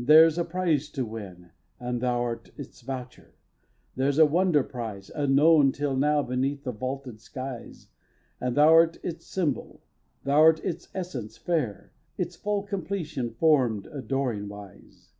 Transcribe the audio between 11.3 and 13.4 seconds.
fair, Its full completion